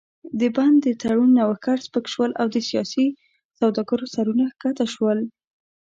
[0.39, 3.07] د بن د تړون نوښتګر سپک شول او د سیاسي
[3.59, 5.19] سوداګرو سرونه ښکته شول.